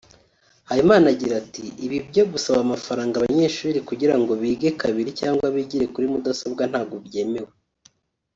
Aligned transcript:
Habimana 0.69 1.05
agira 1.13 1.33
ati 1.43 1.65
”Ibi 1.85 1.97
byo 2.09 2.23
gusaba 2.31 2.59
amafaranga 2.61 3.13
abanyeshuri 3.17 3.77
kugira 3.89 4.15
ngo 4.19 4.31
bige 4.41 4.69
kabiri 4.81 5.09
cyangwa 5.19 5.45
bigire 5.55 5.85
kuri 5.93 6.05
mudasobwa 6.13 6.63
ntabwo 6.71 6.95
byemewe 7.05 7.51